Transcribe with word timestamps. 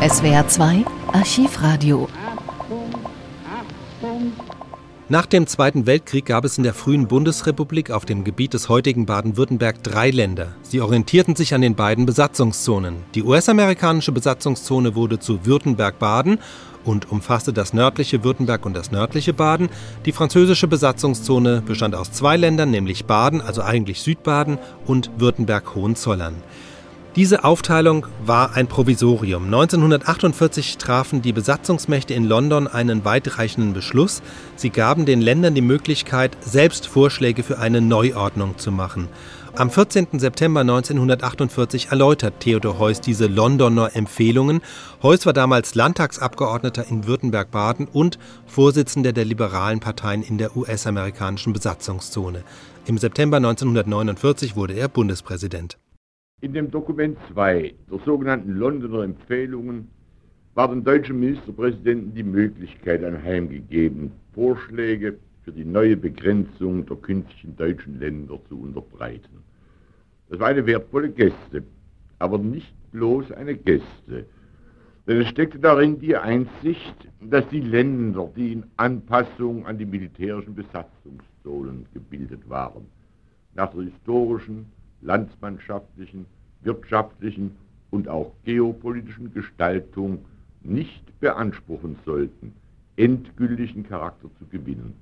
SWR 0.00 0.48
2 0.48 0.86
Archivradio. 1.12 2.08
Nach 5.10 5.26
dem 5.26 5.46
Zweiten 5.46 5.84
Weltkrieg 5.84 6.24
gab 6.24 6.46
es 6.46 6.56
in 6.56 6.64
der 6.64 6.72
frühen 6.72 7.06
Bundesrepublik 7.06 7.90
auf 7.90 8.06
dem 8.06 8.24
Gebiet 8.24 8.54
des 8.54 8.70
heutigen 8.70 9.04
Baden-Württemberg 9.04 9.82
drei 9.82 10.10
Länder. 10.10 10.54
Sie 10.62 10.80
orientierten 10.80 11.36
sich 11.36 11.52
an 11.52 11.60
den 11.60 11.74
beiden 11.74 12.06
Besatzungszonen. 12.06 12.94
Die 13.14 13.22
US-amerikanische 13.22 14.12
Besatzungszone 14.12 14.94
wurde 14.94 15.18
zu 15.18 15.44
Württemberg-Baden 15.44 16.38
und 16.82 17.12
umfasste 17.12 17.52
das 17.52 17.74
nördliche 17.74 18.24
Württemberg 18.24 18.64
und 18.64 18.72
das 18.72 18.90
nördliche 18.90 19.34
Baden. 19.34 19.68
Die 20.06 20.12
französische 20.12 20.66
Besatzungszone 20.66 21.60
bestand 21.60 21.94
aus 21.94 22.10
zwei 22.10 22.38
Ländern, 22.38 22.70
nämlich 22.70 23.04
Baden, 23.04 23.42
also 23.42 23.60
eigentlich 23.60 24.00
Südbaden, 24.00 24.56
und 24.86 25.10
Württemberg-Hohenzollern. 25.18 26.36
Diese 27.16 27.42
Aufteilung 27.42 28.06
war 28.24 28.54
ein 28.54 28.68
Provisorium. 28.68 29.46
1948 29.46 30.78
trafen 30.78 31.22
die 31.22 31.32
Besatzungsmächte 31.32 32.14
in 32.14 32.24
London 32.24 32.68
einen 32.68 33.04
weitreichenden 33.04 33.72
Beschluss. 33.72 34.22
Sie 34.54 34.70
gaben 34.70 35.06
den 35.06 35.20
Ländern 35.20 35.56
die 35.56 35.60
Möglichkeit, 35.60 36.36
selbst 36.40 36.86
Vorschläge 36.86 37.42
für 37.42 37.58
eine 37.58 37.80
Neuordnung 37.80 38.58
zu 38.58 38.70
machen. 38.70 39.08
Am 39.56 39.70
14. 39.70 40.20
September 40.20 40.60
1948 40.60 41.88
erläutert 41.90 42.34
Theodor 42.38 42.78
Heuss 42.78 43.00
diese 43.00 43.26
Londoner 43.26 43.96
Empfehlungen. 43.96 44.60
Heuss 45.02 45.26
war 45.26 45.32
damals 45.32 45.74
Landtagsabgeordneter 45.74 46.86
in 46.86 47.08
Württemberg-Baden 47.08 47.88
und 47.92 48.20
Vorsitzender 48.46 49.12
der 49.12 49.24
liberalen 49.24 49.80
Parteien 49.80 50.22
in 50.22 50.38
der 50.38 50.56
US-amerikanischen 50.56 51.52
Besatzungszone. 51.52 52.44
Im 52.86 52.98
September 52.98 53.38
1949 53.38 54.54
wurde 54.54 54.74
er 54.74 54.86
Bundespräsident. 54.86 55.76
In 56.42 56.54
dem 56.54 56.70
Dokument 56.70 57.18
2 57.32 57.74
der 57.90 57.98
sogenannten 58.06 58.52
Londoner 58.52 59.02
Empfehlungen 59.02 59.88
war 60.54 60.68
den 60.68 60.82
deutschen 60.82 61.20
Ministerpräsidenten 61.20 62.14
die 62.14 62.22
Möglichkeit 62.22 63.04
anheimgegeben, 63.04 64.10
Vorschläge 64.32 65.18
für 65.42 65.52
die 65.52 65.66
neue 65.66 65.98
Begrenzung 65.98 66.86
der 66.86 66.96
künftigen 66.96 67.56
deutschen 67.56 68.00
Länder 68.00 68.40
zu 68.48 68.58
unterbreiten. 68.58 69.44
Das 70.30 70.40
war 70.40 70.48
eine 70.48 70.64
wertvolle 70.64 71.10
Geste, 71.10 71.62
aber 72.18 72.38
nicht 72.38 72.72
bloß 72.92 73.32
eine 73.32 73.54
Geste, 73.54 74.24
denn 75.06 75.20
es 75.20 75.28
steckte 75.28 75.58
darin 75.58 75.98
die 75.98 76.16
Einsicht, 76.16 76.96
dass 77.20 77.46
die 77.48 77.60
Länder, 77.60 78.30
die 78.34 78.54
in 78.54 78.64
Anpassung 78.78 79.66
an 79.66 79.76
die 79.76 79.84
militärischen 79.84 80.54
Besatzungszonen 80.54 81.84
gebildet 81.92 82.48
waren, 82.48 82.86
nach 83.54 83.70
der 83.72 83.82
historischen 83.82 84.72
landsmannschaftlichen, 85.02 86.26
wirtschaftlichen 86.62 87.56
und 87.90 88.08
auch 88.08 88.32
geopolitischen 88.44 89.32
Gestaltung 89.32 90.24
nicht 90.62 91.18
beanspruchen 91.20 91.96
sollten, 92.04 92.52
endgültigen 92.96 93.82
Charakter 93.82 94.28
zu 94.38 94.46
gewinnen. 94.46 94.94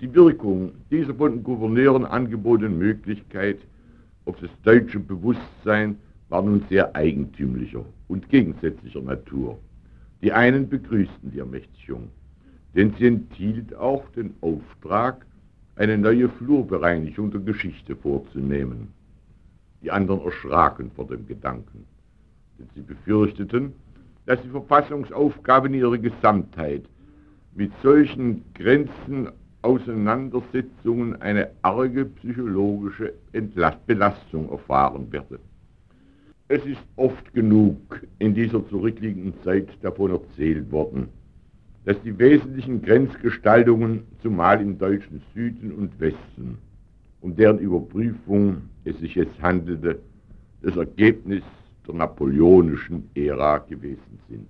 Die 0.00 0.14
Wirkung 0.14 0.72
dieser 0.90 1.14
von 1.14 1.32
den 1.32 1.42
Gouverneuren 1.42 2.06
angebotenen 2.06 2.78
Möglichkeit 2.78 3.58
auf 4.24 4.36
das 4.40 4.50
deutsche 4.62 5.00
Bewusstsein 5.00 5.96
war 6.28 6.42
nun 6.42 6.62
sehr 6.68 6.94
eigentümlicher 6.94 7.84
und 8.08 8.28
gegensätzlicher 8.28 9.02
Natur. 9.02 9.58
Die 10.22 10.32
einen 10.32 10.68
begrüßten 10.68 11.32
die 11.32 11.40
Ermächtigung, 11.40 12.08
denn 12.74 12.94
sie 12.98 13.06
enthielt 13.06 13.74
auch 13.74 14.08
den 14.10 14.34
Auftrag, 14.40 15.26
eine 15.80 15.96
neue 15.96 16.28
Flurbereinigung 16.28 17.30
der 17.30 17.40
Geschichte 17.40 17.96
vorzunehmen. 17.96 18.88
Die 19.82 19.90
anderen 19.90 20.20
erschraken 20.20 20.90
vor 20.94 21.06
dem 21.06 21.26
Gedanken, 21.26 21.86
denn 22.58 22.68
sie 22.74 22.82
befürchteten, 22.82 23.72
dass 24.26 24.42
die 24.42 24.50
Verfassungsaufgabe 24.50 25.68
in 25.68 25.74
ihrer 25.74 25.96
Gesamtheit 25.96 26.82
mit 27.54 27.72
solchen 27.82 28.44
Grenzen 28.52 29.30
Auseinandersetzungen 29.62 31.20
eine 31.22 31.50
arge 31.62 32.04
psychologische 32.04 33.14
Entlast 33.32 33.86
Belastung 33.86 34.50
erfahren 34.50 35.10
werde. 35.10 35.38
Es 36.48 36.62
ist 36.66 36.82
oft 36.96 37.32
genug 37.32 38.02
in 38.18 38.34
dieser 38.34 38.68
zurückliegenden 38.68 39.32
Zeit 39.44 39.68
davon 39.80 40.10
erzählt 40.10 40.70
worden, 40.70 41.08
dass 41.84 42.00
die 42.02 42.18
wesentlichen 42.18 42.82
Grenzgestaltungen, 42.82 44.04
zumal 44.22 44.60
im 44.60 44.78
deutschen 44.78 45.22
Süden 45.34 45.72
und 45.72 45.98
Westen, 45.98 46.58
um 47.20 47.34
deren 47.34 47.58
Überprüfung 47.58 48.62
es 48.84 48.98
sich 48.98 49.14
jetzt 49.14 49.40
handelte, 49.40 49.98
das 50.62 50.76
Ergebnis 50.76 51.42
der 51.86 51.94
napoleonischen 51.94 53.08
Ära 53.14 53.58
gewesen 53.58 54.18
sind. 54.28 54.46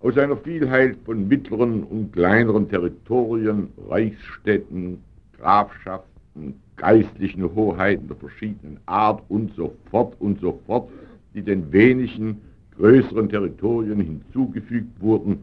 Aus 0.00 0.16
einer 0.16 0.36
Vielheit 0.36 0.96
von 1.04 1.26
mittleren 1.26 1.82
und 1.84 2.12
kleineren 2.12 2.68
Territorien, 2.68 3.68
Reichsstädten, 3.88 4.98
Grafschaften, 5.36 6.54
geistlichen 6.76 7.42
Hoheiten 7.54 8.06
der 8.06 8.16
verschiedenen 8.16 8.78
Art 8.86 9.22
und 9.28 9.52
so 9.54 9.74
fort 9.90 10.14
und 10.20 10.40
so 10.40 10.60
fort, 10.66 10.88
die 11.34 11.42
den 11.42 11.72
wenigen 11.72 12.40
größeren 12.76 13.28
Territorien 13.28 14.00
hinzugefügt 14.00 15.00
wurden, 15.00 15.42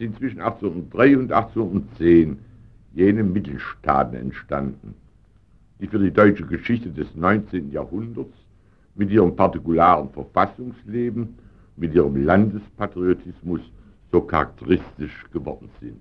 sind 0.00 0.16
zwischen 0.16 0.40
1803 0.40 1.18
und 1.18 1.30
1810 1.30 2.38
jene 2.94 3.22
Mittelstaaten 3.22 4.16
entstanden, 4.16 4.94
die 5.78 5.86
für 5.86 5.98
die 5.98 6.10
deutsche 6.10 6.46
Geschichte 6.46 6.88
des 6.88 7.14
19. 7.14 7.70
Jahrhunderts 7.70 8.34
mit 8.94 9.10
ihrem 9.10 9.36
partikularen 9.36 10.08
Verfassungsleben, 10.10 11.34
mit 11.76 11.94
ihrem 11.94 12.24
Landespatriotismus 12.24 13.60
so 14.10 14.22
charakteristisch 14.22 15.24
geworden 15.32 15.68
sind. 15.80 16.00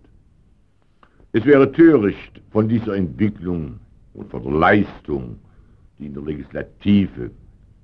Es 1.34 1.44
wäre 1.46 1.70
töricht, 1.70 2.42
von 2.52 2.70
dieser 2.70 2.96
Entwicklung 2.96 3.80
und 4.14 4.31
von 4.31 4.44
der 4.44 4.54
Leistung, 4.54 5.38
die 6.00 6.06
in 6.06 6.14
der 6.14 6.24
Legislative, 6.24 7.31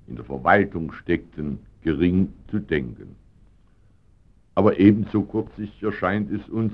in 0.08 0.16
der 0.16 0.24
Verwaltung 0.24 0.90
steckten, 0.92 1.58
gering 1.82 2.32
zu 2.50 2.58
denken. 2.58 3.14
Aber 4.56 4.80
ebenso 4.80 5.22
kurzsichtig 5.22 5.82
erscheint 5.82 6.32
es 6.32 6.48
uns 6.48 6.72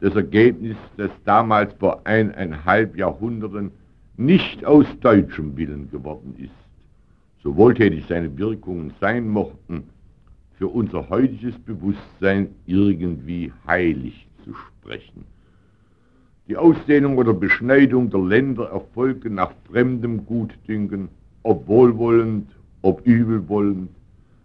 das 0.00 0.16
Ergebnis, 0.16 0.76
das 0.96 1.10
damals 1.24 1.72
vor 1.74 2.04
eineinhalb 2.04 2.96
Jahrhunderten 2.96 3.70
nicht 4.16 4.64
aus 4.64 4.86
deutschem 5.00 5.56
Willen 5.56 5.90
geworden 5.90 6.34
ist, 6.38 6.50
so 7.42 7.54
wohltätig 7.56 8.06
seine 8.08 8.36
Wirkungen 8.36 8.94
sein 9.00 9.28
mochten, 9.28 9.84
für 10.54 10.68
unser 10.68 11.08
heutiges 11.10 11.58
Bewusstsein 11.60 12.48
irgendwie 12.66 13.52
heilig 13.66 14.26
zu 14.44 14.54
sprechen. 14.54 15.24
Die 16.48 16.56
Ausdehnung 16.56 17.18
oder 17.18 17.34
Beschneidung 17.34 18.10
der 18.10 18.20
Länder 18.20 18.70
erfolgte 18.70 19.28
nach 19.28 19.52
fremdem 19.70 20.24
Gutdünken, 20.24 21.08
ob 21.42 21.68
wohlwollend, 21.68 22.48
ob 22.82 23.06
übelwollend, 23.06 23.90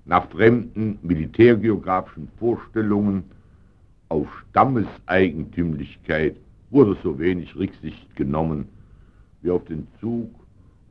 nach 0.08 0.30
fremden 0.30 0.98
militärgeografischen 1.02 2.30
Vorstellungen 2.40 3.24
auf 4.10 4.28
Stammeseigentümlichkeit 4.50 6.38
wurde 6.70 6.98
so 7.04 7.20
wenig 7.20 7.56
Rücksicht 7.56 8.16
genommen 8.16 8.70
wie 9.42 9.52
auf 9.52 9.66
den 9.66 9.88
Zug 10.00 10.30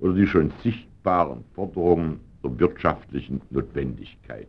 oder 0.01 0.15
die 0.15 0.27
schon 0.27 0.53
sichtbaren 0.63 1.45
Forderungen 1.55 2.21
der 2.45 2.59
wirtschaftlichen 2.59 3.41
Notwendigkeit. 3.51 4.49